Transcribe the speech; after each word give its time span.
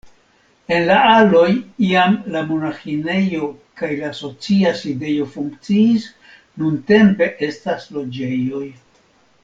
En 0.75 0.85
la 0.91 0.95
aloj 1.09 1.49
iam 1.87 2.15
la 2.35 2.41
monaĥinejo 2.47 3.51
kaj 3.81 3.91
la 3.99 4.09
asocia 4.15 4.73
sidejo 4.81 5.29
funkciis, 5.37 6.09
nuntempe 6.63 7.33
estas 7.51 7.89
loĝejoj. 8.01 8.67